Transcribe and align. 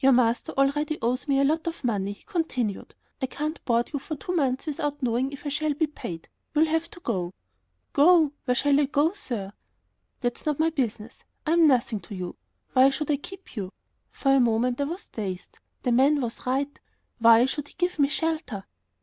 "Your 0.00 0.12
master 0.12 0.52
already 0.58 0.98
owes 1.00 1.26
me 1.26 1.40
a 1.40 1.44
lot 1.44 1.66
of 1.66 1.82
money," 1.82 2.12
he 2.12 2.24
continued. 2.24 2.94
"I 3.22 3.24
can't 3.26 3.64
board 3.64 3.88
you 3.94 3.98
for 4.00 4.16
two 4.16 4.36
months 4.36 4.66
without 4.66 5.02
knowing 5.02 5.32
if 5.32 5.46
I 5.46 5.48
shall 5.48 5.72
be 5.72 5.86
paid. 5.86 6.28
You'll 6.54 6.66
have 6.66 6.90
to 6.90 7.00
go." 7.00 7.32
"Go! 7.94 8.32
Where 8.44 8.54
shall 8.54 8.78
I 8.78 8.84
go, 8.84 9.14
sir?" 9.14 9.54
"That's 10.20 10.44
not 10.44 10.58
my 10.58 10.68
business. 10.68 11.24
I'm 11.46 11.66
nothing 11.66 12.00
to 12.00 12.14
you. 12.14 12.36
Why 12.74 12.90
should 12.90 13.10
I 13.10 13.16
keep 13.16 13.56
you?" 13.56 13.72
For 14.10 14.32
a 14.34 14.40
moment 14.40 14.78
I 14.78 14.84
was 14.84 15.08
dazed. 15.08 15.58
The 15.84 15.92
man 15.92 16.20
was 16.20 16.44
right. 16.44 16.78
Why 17.18 17.46
should 17.46 17.68
he 17.68 17.74
give 17.78 17.98
me 17.98 18.08
shelter? 18.10 18.66